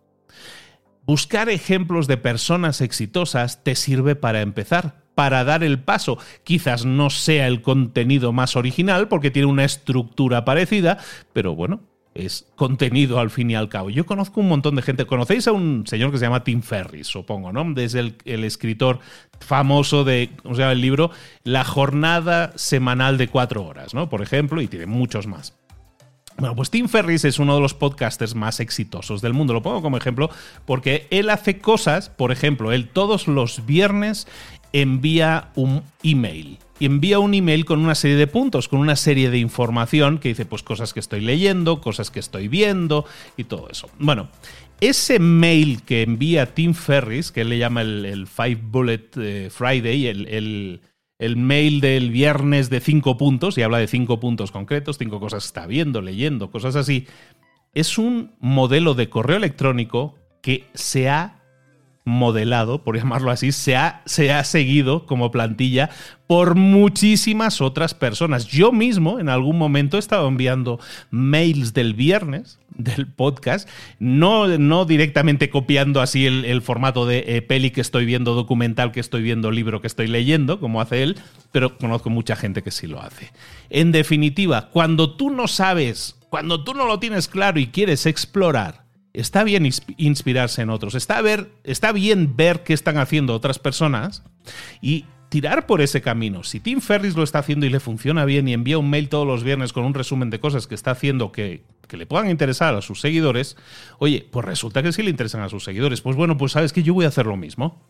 Buscar 1.10 1.48
ejemplos 1.48 2.06
de 2.06 2.18
personas 2.18 2.80
exitosas 2.80 3.64
te 3.64 3.74
sirve 3.74 4.14
para 4.14 4.42
empezar, 4.42 5.02
para 5.16 5.42
dar 5.42 5.64
el 5.64 5.80
paso. 5.80 6.18
Quizás 6.44 6.84
no 6.84 7.10
sea 7.10 7.48
el 7.48 7.62
contenido 7.62 8.32
más 8.32 8.54
original 8.54 9.08
porque 9.08 9.32
tiene 9.32 9.48
una 9.48 9.64
estructura 9.64 10.44
parecida, 10.44 10.98
pero 11.32 11.56
bueno, 11.56 11.80
es 12.14 12.46
contenido 12.54 13.18
al 13.18 13.30
fin 13.30 13.50
y 13.50 13.56
al 13.56 13.68
cabo. 13.68 13.90
Yo 13.90 14.06
conozco 14.06 14.40
un 14.40 14.46
montón 14.46 14.76
de 14.76 14.82
gente. 14.82 15.04
¿Conocéis 15.04 15.48
a 15.48 15.52
un 15.52 15.84
señor 15.88 16.12
que 16.12 16.18
se 16.18 16.26
llama 16.26 16.44
Tim 16.44 16.62
Ferris, 16.62 17.08
supongo, 17.08 17.52
¿no? 17.52 17.74
Es 17.80 17.94
el, 17.96 18.14
escritor 18.24 19.00
famoso 19.40 20.04
de, 20.04 20.30
o 20.44 20.54
sea, 20.54 20.70
el 20.70 20.80
libro 20.80 21.10
La 21.42 21.64
jornada 21.64 22.52
semanal 22.54 23.18
de 23.18 23.26
cuatro 23.26 23.64
horas, 23.64 23.94
¿no? 23.94 24.08
Por 24.08 24.22
ejemplo, 24.22 24.62
y 24.62 24.68
tiene 24.68 24.86
muchos 24.86 25.26
más. 25.26 25.58
Bueno, 26.40 26.56
pues 26.56 26.70
Tim 26.70 26.88
Ferris 26.88 27.26
es 27.26 27.38
uno 27.38 27.54
de 27.54 27.60
los 27.60 27.74
podcasters 27.74 28.34
más 28.34 28.60
exitosos 28.60 29.20
del 29.20 29.34
mundo. 29.34 29.52
Lo 29.52 29.60
pongo 29.60 29.82
como 29.82 29.98
ejemplo 29.98 30.30
porque 30.64 31.06
él 31.10 31.28
hace 31.28 31.58
cosas, 31.58 32.08
por 32.08 32.32
ejemplo, 32.32 32.72
él 32.72 32.88
todos 32.88 33.28
los 33.28 33.66
viernes 33.66 34.26
envía 34.72 35.50
un 35.54 35.82
email 36.02 36.58
y 36.78 36.86
envía 36.86 37.18
un 37.18 37.34
email 37.34 37.66
con 37.66 37.78
una 37.78 37.94
serie 37.94 38.16
de 38.16 38.26
puntos, 38.26 38.68
con 38.68 38.80
una 38.80 38.96
serie 38.96 39.28
de 39.28 39.36
información 39.36 40.18
que 40.18 40.30
dice 40.30 40.46
pues 40.46 40.62
cosas 40.62 40.94
que 40.94 41.00
estoy 41.00 41.20
leyendo, 41.20 41.82
cosas 41.82 42.10
que 42.10 42.20
estoy 42.20 42.48
viendo 42.48 43.04
y 43.36 43.44
todo 43.44 43.68
eso. 43.68 43.90
Bueno, 43.98 44.30
ese 44.80 45.18
mail 45.18 45.82
que 45.82 46.00
envía 46.00 46.54
Tim 46.54 46.72
Ferris, 46.72 47.32
que 47.32 47.42
él 47.42 47.50
le 47.50 47.58
llama 47.58 47.82
el, 47.82 48.26
Five 48.26 48.60
Bullet 48.62 49.10
eh, 49.16 49.50
Friday, 49.50 50.06
el, 50.06 50.26
el, 50.28 50.80
mail 51.36 51.80
del 51.80 52.10
viernes 52.10 52.70
de 52.70 52.80
cinco 52.80 53.16
puntos, 53.16 53.58
y 53.58 53.62
habla 53.62 53.78
de 53.78 53.86
cinco 53.86 54.20
puntos 54.20 54.50
concretos, 54.50 54.96
cinco 54.98 55.20
cosas 55.20 55.44
que 55.44 55.48
está 55.48 55.66
viendo, 55.66 56.00
leyendo, 56.00 56.50
cosas 56.50 56.76
así, 56.76 57.06
es 57.74 57.98
un 57.98 58.32
modelo 58.40 58.94
de 58.94 59.08
correo 59.08 59.36
electrónico 59.36 60.16
que 60.42 60.64
se 60.74 61.08
ha 61.08 61.39
modelado, 62.04 62.82
por 62.82 62.96
llamarlo 62.96 63.30
así, 63.30 63.52
se 63.52 63.76
ha, 63.76 64.02
se 64.06 64.32
ha 64.32 64.42
seguido 64.44 65.06
como 65.06 65.30
plantilla 65.30 65.90
por 66.26 66.54
muchísimas 66.54 67.60
otras 67.60 67.94
personas. 67.94 68.46
Yo 68.46 68.72
mismo 68.72 69.18
en 69.18 69.28
algún 69.28 69.58
momento 69.58 69.96
he 69.96 70.00
estado 70.00 70.28
enviando 70.28 70.80
mails 71.10 71.74
del 71.74 71.94
viernes 71.94 72.58
del 72.70 73.06
podcast, 73.06 73.68
no, 73.98 74.46
no 74.46 74.84
directamente 74.84 75.50
copiando 75.50 76.00
así 76.00 76.26
el, 76.26 76.62
formato 76.62 77.04
de 77.04 77.24
eh, 77.26 77.42
peli 77.42 77.70
que 77.70 77.80
estoy 77.80 78.06
viendo, 78.06 78.34
documental 78.34 78.92
que 78.92 79.00
estoy 79.00 79.22
viendo, 79.22 79.50
libro 79.50 79.80
que 79.80 79.86
estoy 79.86 80.06
leyendo, 80.06 80.60
como 80.60 80.80
hace 80.80 81.02
él, 81.02 81.18
pero 81.52 81.76
conozco 81.76 82.10
mucha 82.10 82.36
gente 82.36 82.62
que 82.62 82.70
sí 82.70 82.86
lo 82.86 83.02
hace. 83.02 83.32
En 83.68 83.92
definitiva, 83.92 84.70
cuando 84.70 85.16
tú 85.16 85.30
no 85.30 85.48
sabes, 85.48 86.16
cuando 86.30 86.64
tú 86.64 86.74
no 86.74 86.86
lo 86.86 86.98
tienes 86.98 87.28
claro 87.28 87.60
y 87.60 87.66
quieres 87.66 88.06
explorar, 88.06 88.84
está 89.12 89.44
bien 89.44 89.68
inspirarse 89.96 90.62
en 90.62 90.70
otros, 90.70 90.94
está, 90.94 91.20
ver, 91.20 91.50
está 91.64 91.92
bien 91.92 92.36
ver 92.36 92.62
qué 92.62 92.72
están 92.72 92.98
haciendo 92.98 93.34
otras 93.34 93.58
personas 93.58 94.22
y 94.80 95.06
tirar 95.28 95.66
por 95.66 95.80
ese 95.80 96.02
camino. 96.02 96.42
Si 96.42 96.60
Tim 96.60 96.80
Ferris 96.80 97.16
lo 97.16 97.22
está 97.22 97.38
haciendo 97.38 97.64
y 97.64 97.70
le 97.70 97.80
funciona 97.80 98.24
bien 98.24 98.48
y 98.48 98.52
envía 98.52 98.78
un 98.78 98.90
mail 98.90 99.08
todos 99.08 99.26
los 99.26 99.44
viernes 99.44 99.72
con 99.72 99.84
un 99.84 99.94
resumen 99.94 100.28
de 100.30 100.40
cosas 100.40 100.66
que 100.66 100.74
está 100.74 100.90
haciendo 100.90 101.32
que, 101.32 101.62
que 101.86 101.96
le 101.96 102.06
puedan 102.06 102.30
interesar 102.30 102.74
a 102.74 102.82
sus 102.82 103.00
seguidores, 103.00 103.56
oye, 103.98 104.26
pues 104.30 104.44
resulta 104.44 104.82
que 104.82 104.92
sí 104.92 105.02
le 105.02 105.10
interesan 105.10 105.42
a 105.42 105.48
sus 105.48 105.64
seguidores. 105.64 106.00
Pues 106.00 106.16
bueno, 106.16 106.36
pues 106.36 106.52
sabes 106.52 106.72
que 106.72 106.82
yo 106.82 106.94
voy 106.94 107.04
a 107.04 107.08
hacer 107.08 107.26
lo 107.26 107.36
mismo. 107.36 107.80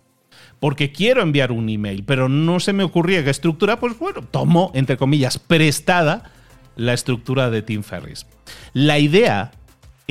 Porque 0.59 0.93
quiero 0.93 1.23
enviar 1.23 1.53
un 1.53 1.71
email, 1.71 2.05
pero 2.05 2.29
no 2.29 2.61
se 2.61 2.75
me 2.75 2.85
ocurría 2.85 3.25
qué 3.25 3.31
estructura, 3.31 3.81
pues 3.81 3.99
bueno, 3.99 4.23
tomo, 4.23 4.71
entre 4.75 4.99
comillas, 4.99 5.39
prestada 5.39 6.31
la 6.77 6.93
estructura 6.93 7.51
de 7.51 7.63
Tim 7.63 7.83
Ferris. 7.83 8.27
La 8.75 8.99
idea 8.99 9.53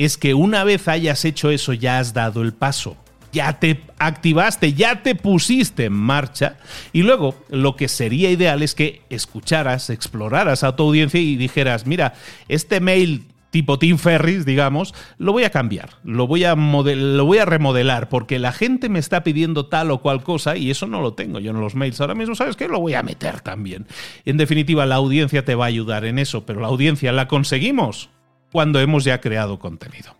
es 0.04 0.16
que 0.16 0.34
una 0.34 0.64
vez 0.64 0.88
hayas 0.88 1.24
hecho 1.24 1.50
eso 1.50 1.72
ya 1.72 1.98
has 1.98 2.14
dado 2.14 2.42
el 2.42 2.52
paso. 2.52 2.96
Ya 3.32 3.60
te 3.60 3.82
activaste, 3.98 4.72
ya 4.72 5.02
te 5.02 5.14
pusiste 5.14 5.84
en 5.84 5.92
marcha. 5.92 6.56
Y 6.92 7.02
luego 7.02 7.36
lo 7.48 7.76
que 7.76 7.86
sería 7.86 8.30
ideal 8.30 8.62
es 8.62 8.74
que 8.74 9.02
escucharas, 9.08 9.88
exploraras 9.88 10.64
a 10.64 10.74
tu 10.74 10.84
audiencia 10.84 11.20
y 11.20 11.36
dijeras, 11.36 11.86
mira, 11.86 12.14
este 12.48 12.80
mail 12.80 13.26
tipo 13.50 13.78
Tim 13.78 13.98
Ferris, 13.98 14.44
digamos, 14.44 14.94
lo 15.18 15.32
voy 15.32 15.44
a 15.44 15.50
cambiar, 15.50 15.90
lo 16.04 16.26
voy 16.26 16.44
a, 16.44 16.54
lo 16.54 17.24
voy 17.24 17.38
a 17.38 17.44
remodelar, 17.44 18.08
porque 18.08 18.38
la 18.38 18.52
gente 18.52 18.88
me 18.88 18.98
está 18.98 19.22
pidiendo 19.22 19.66
tal 19.66 19.90
o 19.90 19.98
cual 19.98 20.22
cosa 20.22 20.56
y 20.56 20.70
eso 20.70 20.86
no 20.86 21.00
lo 21.00 21.14
tengo 21.14 21.40
yo 21.40 21.50
en 21.50 21.60
los 21.60 21.74
mails. 21.74 22.00
Ahora 22.00 22.14
mismo, 22.14 22.34
¿sabes 22.34 22.56
qué? 22.56 22.68
Lo 22.68 22.80
voy 22.80 22.94
a 22.94 23.02
meter 23.02 23.40
también. 23.40 23.86
En 24.24 24.36
definitiva, 24.36 24.86
la 24.86 24.96
audiencia 24.96 25.44
te 25.44 25.54
va 25.54 25.64
a 25.64 25.68
ayudar 25.68 26.04
en 26.04 26.18
eso, 26.18 26.46
pero 26.46 26.60
la 26.60 26.68
audiencia 26.68 27.12
la 27.12 27.28
conseguimos 27.28 28.08
cuando 28.52 28.80
hemos 28.80 29.04
ya 29.04 29.20
creado 29.20 29.58
contenido. 29.58 30.16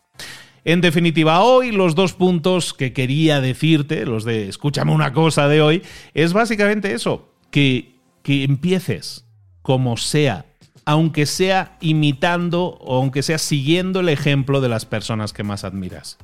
En 0.65 0.81
definitiva, 0.81 1.41
hoy 1.41 1.73
los 1.73 1.95
dos 1.95 2.13
puntos 2.13 2.75
que 2.75 2.93
quería 2.93 3.41
decirte, 3.41 4.05
los 4.05 4.25
de 4.25 4.49
escúchame 4.49 4.93
una 4.93 5.13
cosa 5.13 5.49
de 5.49 5.63
hoy, 5.63 5.83
es 6.13 6.33
básicamente 6.33 6.93
eso, 6.93 7.33
que, 7.51 7.97
que 8.23 8.45
empieces 8.45 9.25
como 9.63 9.97
sea, 9.97 10.47
aunque 10.85 11.25
sea 11.25 11.79
imitando 11.81 12.79
o 12.81 12.97
aunque 12.97 13.23
sea 13.23 13.39
siguiendo 13.39 14.01
el 14.01 14.11
ejemplo 14.11 14.61
de 14.61 14.69
las 14.69 14.85
personas 14.85 15.33
que 15.33 15.45
más 15.45 15.65
admiras. 15.65 16.19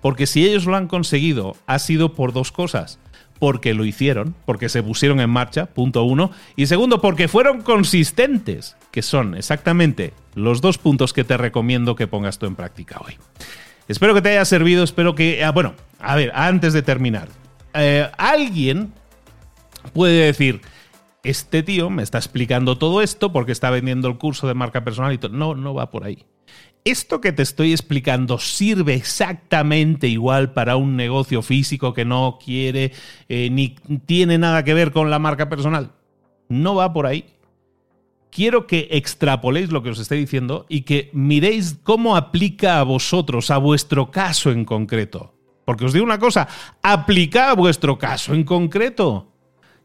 Porque 0.00 0.26
si 0.26 0.44
ellos 0.46 0.66
lo 0.66 0.76
han 0.76 0.88
conseguido, 0.88 1.56
ha 1.66 1.78
sido 1.78 2.14
por 2.14 2.32
dos 2.32 2.52
cosas 2.52 2.98
porque 3.42 3.74
lo 3.74 3.84
hicieron, 3.84 4.36
porque 4.44 4.68
se 4.68 4.84
pusieron 4.84 5.18
en 5.18 5.28
marcha, 5.28 5.66
punto 5.66 6.04
uno, 6.04 6.30
y 6.54 6.66
segundo, 6.66 7.00
porque 7.00 7.26
fueron 7.26 7.62
consistentes, 7.62 8.76
que 8.92 9.02
son 9.02 9.34
exactamente 9.34 10.14
los 10.36 10.60
dos 10.60 10.78
puntos 10.78 11.12
que 11.12 11.24
te 11.24 11.36
recomiendo 11.36 11.96
que 11.96 12.06
pongas 12.06 12.38
tú 12.38 12.46
en 12.46 12.54
práctica 12.54 13.00
hoy. 13.04 13.18
Espero 13.88 14.14
que 14.14 14.22
te 14.22 14.28
haya 14.28 14.44
servido, 14.44 14.84
espero 14.84 15.16
que... 15.16 15.42
Ah, 15.42 15.50
bueno, 15.50 15.74
a 15.98 16.14
ver, 16.14 16.30
antes 16.36 16.72
de 16.72 16.82
terminar, 16.82 17.30
eh, 17.74 18.08
alguien 18.16 18.92
puede 19.92 20.26
decir, 20.26 20.60
este 21.24 21.64
tío 21.64 21.90
me 21.90 22.04
está 22.04 22.18
explicando 22.18 22.78
todo 22.78 23.02
esto 23.02 23.32
porque 23.32 23.50
está 23.50 23.70
vendiendo 23.70 24.06
el 24.06 24.18
curso 24.18 24.46
de 24.46 24.54
marca 24.54 24.84
personal 24.84 25.12
y 25.12 25.18
todo. 25.18 25.32
No, 25.32 25.56
no 25.56 25.74
va 25.74 25.90
por 25.90 26.04
ahí 26.04 26.24
esto 26.84 27.20
que 27.20 27.32
te 27.32 27.42
estoy 27.42 27.72
explicando 27.72 28.38
sirve 28.38 28.94
exactamente 28.94 30.08
igual 30.08 30.52
para 30.52 30.76
un 30.76 30.96
negocio 30.96 31.42
físico 31.42 31.94
que 31.94 32.04
no 32.04 32.38
quiere 32.42 32.92
eh, 33.28 33.48
ni 33.50 33.76
tiene 34.06 34.38
nada 34.38 34.64
que 34.64 34.74
ver 34.74 34.92
con 34.92 35.10
la 35.10 35.18
marca 35.18 35.48
personal. 35.48 35.92
No 36.48 36.74
va 36.74 36.92
por 36.92 37.06
ahí. 37.06 37.26
Quiero 38.30 38.66
que 38.66 38.88
extrapoléis 38.90 39.70
lo 39.70 39.82
que 39.82 39.90
os 39.90 39.98
estoy 39.98 40.18
diciendo 40.18 40.66
y 40.68 40.82
que 40.82 41.10
miréis 41.12 41.78
cómo 41.82 42.16
aplica 42.16 42.80
a 42.80 42.82
vosotros, 42.82 43.50
a 43.50 43.58
vuestro 43.58 44.10
caso 44.10 44.50
en 44.50 44.64
concreto. 44.64 45.34
Porque 45.64 45.84
os 45.84 45.92
digo 45.92 46.04
una 46.04 46.18
cosa, 46.18 46.48
aplica 46.82 47.50
a 47.50 47.54
vuestro 47.54 47.98
caso 47.98 48.34
en 48.34 48.44
concreto. 48.44 49.28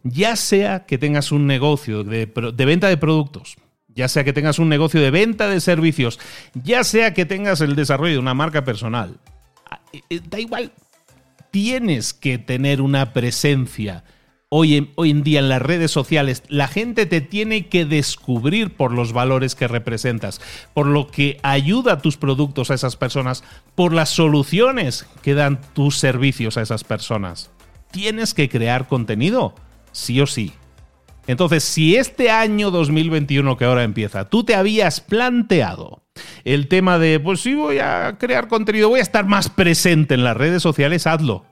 Ya 0.04 0.36
sea 0.36 0.86
que 0.86 0.98
tengas 0.98 1.32
un 1.32 1.46
negocio 1.46 2.04
de, 2.04 2.26
de 2.26 2.66
venta 2.66 2.88
de 2.88 2.98
productos, 2.98 3.58
ya 3.98 4.08
sea 4.08 4.24
que 4.24 4.32
tengas 4.32 4.60
un 4.60 4.70
negocio 4.70 5.02
de 5.02 5.12
venta 5.12 5.50
de 5.50 5.60
servicios, 5.60 6.20
ya 6.54 6.84
sea 6.84 7.14
que 7.14 7.26
tengas 7.26 7.60
el 7.62 7.76
desarrollo 7.76 8.14
de 8.14 8.20
una 8.20 8.36
marca 8.36 8.64
personal, 8.64 9.18
eh, 9.92 10.02
eh, 10.10 10.22
da 10.30 10.40
igual, 10.40 10.72
tienes 11.52 12.14
que 12.14 12.38
tener 12.38 12.80
una 12.80 13.12
presencia 13.12 14.04
Hoy 14.50 14.94
hoy 14.96 15.10
en, 15.10 15.24
día 15.24 15.40
en 15.40 15.50
las 15.50 15.62
redes 15.62 15.92
sociales, 15.92 16.42
la 16.48 16.70
gente 16.70 17.06
te 17.06 17.20
tiene 17.20 17.68
que 17.68 17.84
descubrir 17.84 18.78
por 18.78 18.94
los 18.94 19.12
valores 19.12 19.56
que 19.56 19.68
representas, 19.68 20.40
por 20.74 20.88
lo 20.88 21.08
que 21.08 21.38
ayuda 21.44 22.02
tus 22.02 22.16
productos 22.16 22.72
a 22.72 22.76
esas 22.76 22.96
personas, 22.96 23.44
por 23.76 23.92
las 23.94 24.08
soluciones 24.08 25.06
que 25.22 25.34
dan 25.34 25.60
tus 25.74 25.98
servicios 25.98 26.56
a 26.56 26.62
esas 26.62 26.86
personas. 26.86 27.52
Tienes 27.92 28.34
que 28.34 28.48
crear 28.48 28.88
contenido, 28.88 29.54
sí 29.92 30.22
o 30.22 30.28
sí. 30.28 30.54
Entonces, 31.28 31.64
si 31.64 31.96
este 31.96 32.32
año 32.32 32.72
2021 32.72 33.58
que 33.58 33.66
ahora 33.66 33.84
empieza, 33.84 34.30
tú 34.30 34.44
te 34.44 34.56
habías 34.56 35.02
planteado 35.02 36.04
el 36.46 36.68
tema 36.68 36.98
de, 36.98 37.20
pues 37.20 37.42
sí, 37.42 37.54
voy 37.54 37.80
a 37.80 38.18
crear 38.18 38.48
contenido, 38.48 38.90
voy 38.90 39.02
a 39.02 39.04
estar 39.04 39.26
más 39.26 39.50
presente 39.50 40.16
en 40.16 40.24
las 40.24 40.38
redes 40.38 40.64
sociales, 40.64 41.06
hazlo. 41.06 41.46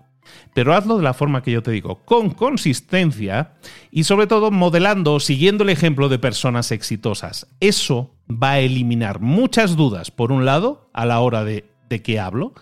Pero 0.53 0.73
hazlo 0.73 0.97
de 0.97 1.03
la 1.03 1.13
forma 1.13 1.43
que 1.43 1.51
yo 1.51 1.61
te 1.61 1.71
digo, 1.71 2.05
con 2.05 2.29
consistencia 2.29 3.55
y 3.91 4.05
sobre 4.05 4.25
todo 4.25 4.49
modelando, 4.51 5.19
siguiendo 5.19 5.65
el 5.65 5.69
ejemplo 5.69 6.07
de 6.07 6.17
personas 6.17 6.71
exitosas. 6.71 7.47
Eso 7.59 8.15
va 8.31 8.51
a 8.51 8.59
eliminar 8.59 9.19
muchas 9.19 9.75
dudas, 9.75 10.11
por 10.11 10.31
un 10.31 10.45
lado, 10.45 10.89
a 10.93 11.05
la 11.05 11.19
hora 11.19 11.43
de, 11.43 11.65
de 11.89 12.01
qué 12.01 12.19
hablo, 12.21 12.53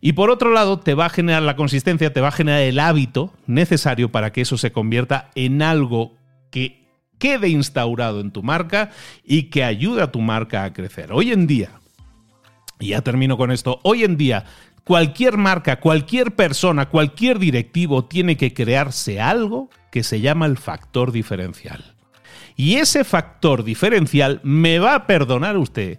y 0.00 0.12
por 0.12 0.30
otro 0.30 0.52
lado, 0.52 0.78
te 0.78 0.94
va 0.94 1.06
a 1.06 1.10
generar 1.10 1.42
la 1.42 1.56
consistencia, 1.56 2.12
te 2.12 2.20
va 2.20 2.28
a 2.28 2.32
generar 2.32 2.60
el 2.60 2.78
hábito 2.78 3.32
necesario 3.46 4.12
para 4.12 4.32
que 4.32 4.42
eso 4.42 4.58
se 4.58 4.70
convierta 4.70 5.30
en 5.34 5.62
algo 5.62 6.15
que 6.56 6.88
quede 7.18 7.50
instaurado 7.50 8.18
en 8.18 8.30
tu 8.30 8.42
marca 8.42 8.90
y 9.22 9.50
que 9.50 9.62
ayude 9.62 10.00
a 10.00 10.10
tu 10.10 10.22
marca 10.22 10.64
a 10.64 10.72
crecer. 10.72 11.12
Hoy 11.12 11.30
en 11.30 11.46
día, 11.46 11.68
y 12.80 12.88
ya 12.88 13.02
termino 13.02 13.36
con 13.36 13.52
esto, 13.52 13.78
hoy 13.82 14.04
en 14.04 14.16
día 14.16 14.46
cualquier 14.82 15.36
marca, 15.36 15.80
cualquier 15.80 16.34
persona, 16.34 16.88
cualquier 16.88 17.38
directivo 17.38 18.06
tiene 18.06 18.38
que 18.38 18.54
crearse 18.54 19.20
algo 19.20 19.68
que 19.92 20.02
se 20.02 20.22
llama 20.22 20.46
el 20.46 20.56
factor 20.56 21.12
diferencial. 21.12 21.94
Y 22.56 22.76
ese 22.76 23.04
factor 23.04 23.62
diferencial 23.62 24.40
me 24.42 24.78
va 24.78 24.94
a 24.94 25.06
perdonar 25.06 25.58
usted, 25.58 25.98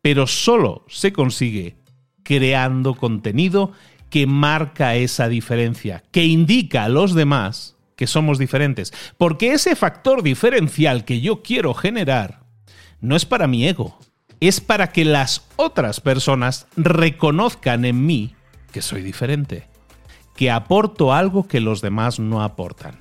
pero 0.00 0.26
solo 0.26 0.86
se 0.88 1.12
consigue 1.12 1.76
creando 2.22 2.94
contenido 2.94 3.72
que 4.08 4.26
marca 4.26 4.94
esa 4.94 5.28
diferencia, 5.28 6.02
que 6.10 6.24
indica 6.24 6.84
a 6.84 6.88
los 6.88 7.14
demás 7.14 7.77
que 7.98 8.06
somos 8.06 8.38
diferentes. 8.38 8.94
Porque 9.18 9.52
ese 9.52 9.76
factor 9.76 10.22
diferencial 10.22 11.04
que 11.04 11.20
yo 11.20 11.42
quiero 11.42 11.74
generar 11.74 12.44
no 13.00 13.16
es 13.16 13.26
para 13.26 13.48
mi 13.48 13.66
ego, 13.66 13.98
es 14.40 14.60
para 14.60 14.92
que 14.92 15.04
las 15.04 15.42
otras 15.56 16.00
personas 16.00 16.68
reconozcan 16.76 17.84
en 17.84 18.06
mí 18.06 18.34
que 18.72 18.82
soy 18.82 19.02
diferente, 19.02 19.66
que 20.36 20.50
aporto 20.50 21.12
algo 21.12 21.48
que 21.48 21.60
los 21.60 21.80
demás 21.80 22.20
no 22.20 22.42
aportan. 22.42 23.00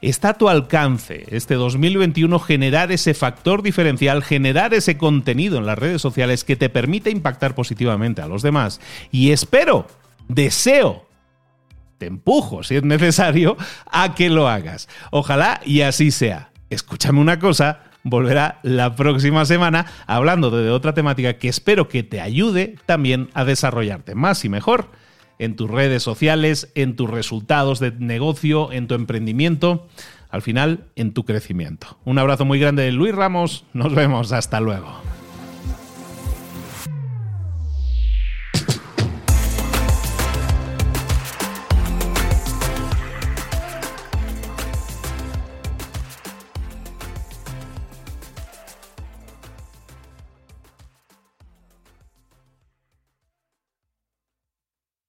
Está 0.00 0.30
a 0.30 0.34
tu 0.34 0.48
alcance 0.48 1.24
este 1.28 1.54
2021 1.54 2.38
generar 2.40 2.90
ese 2.90 3.14
factor 3.14 3.62
diferencial, 3.62 4.24
generar 4.24 4.74
ese 4.74 4.96
contenido 4.96 5.58
en 5.58 5.66
las 5.66 5.78
redes 5.78 6.02
sociales 6.02 6.42
que 6.42 6.56
te 6.56 6.68
permite 6.68 7.10
impactar 7.10 7.54
positivamente 7.54 8.20
a 8.20 8.28
los 8.28 8.42
demás. 8.42 8.80
Y 9.12 9.30
espero, 9.30 9.86
deseo 10.28 11.07
te 11.98 12.06
empujo, 12.06 12.62
si 12.62 12.76
es 12.76 12.82
necesario, 12.84 13.56
a 13.90 14.14
que 14.14 14.30
lo 14.30 14.48
hagas. 14.48 14.88
Ojalá 15.10 15.60
y 15.64 15.82
así 15.82 16.10
sea. 16.10 16.50
Escúchame 16.70 17.20
una 17.20 17.38
cosa, 17.38 17.80
volverá 18.02 18.60
la 18.62 18.94
próxima 18.94 19.44
semana 19.44 19.86
hablando 20.06 20.50
de 20.50 20.70
otra 20.70 20.94
temática 20.94 21.34
que 21.38 21.48
espero 21.48 21.88
que 21.88 22.02
te 22.02 22.20
ayude 22.20 22.76
también 22.86 23.28
a 23.34 23.44
desarrollarte 23.44 24.14
más 24.14 24.44
y 24.44 24.48
mejor 24.48 24.90
en 25.38 25.56
tus 25.56 25.70
redes 25.70 26.02
sociales, 26.02 26.70
en 26.74 26.96
tus 26.96 27.08
resultados 27.08 27.78
de 27.78 27.92
negocio, 27.92 28.72
en 28.72 28.86
tu 28.86 28.94
emprendimiento, 28.94 29.88
al 30.30 30.42
final 30.42 30.86
en 30.96 31.12
tu 31.12 31.24
crecimiento. 31.24 31.98
Un 32.04 32.18
abrazo 32.18 32.44
muy 32.44 32.58
grande 32.58 32.82
de 32.82 32.92
Luis 32.92 33.14
Ramos, 33.14 33.64
nos 33.72 33.94
vemos, 33.94 34.32
hasta 34.32 34.60
luego. 34.60 35.17